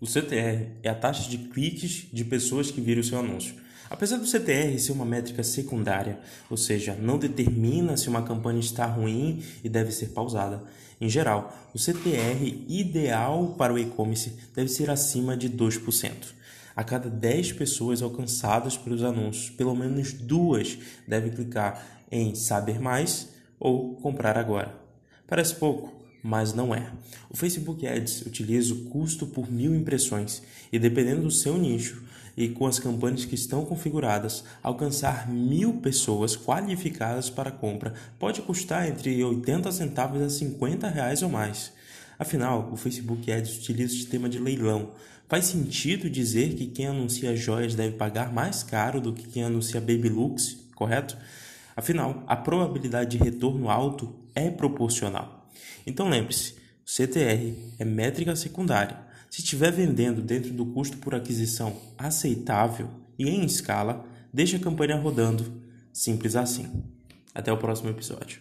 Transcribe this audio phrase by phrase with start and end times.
[0.00, 3.54] O CTR é a taxa de cliques de pessoas que viram seu anúncio.
[3.90, 8.86] Apesar do CTR ser uma métrica secundária, ou seja, não determina se uma campanha está
[8.86, 10.62] ruim e deve ser pausada.
[11.00, 16.12] Em geral, o CTR ideal para o e-commerce deve ser acima de 2%.
[16.76, 20.78] A cada 10 pessoas alcançadas pelos anúncios, pelo menos duas
[21.08, 24.74] devem clicar em saber mais ou comprar agora.
[25.26, 25.92] Parece pouco,
[26.22, 26.90] mas não é.
[27.30, 32.02] O Facebook Ads utiliza o custo por mil impressões e, dependendo do seu nicho
[32.36, 38.88] e com as campanhas que estão configuradas, alcançar mil pessoas qualificadas para compra pode custar
[38.88, 41.72] entre 80 centavos a 50 reais ou mais.
[42.16, 44.92] Afinal, o Facebook Ads utiliza o sistema de leilão.
[45.28, 49.80] Faz sentido dizer que quem anuncia joias deve pagar mais caro do que quem anuncia
[49.80, 51.16] Baby Looks, correto?
[51.76, 55.37] Afinal, a probabilidade de retorno alto é proporcional.
[55.86, 58.98] Então lembre-se, CTR é métrica secundária.
[59.30, 64.96] Se estiver vendendo dentro do custo por aquisição aceitável e em escala, deixe a campanha
[64.96, 65.62] rodando.
[65.92, 66.84] Simples assim.
[67.34, 68.40] Até o próximo episódio.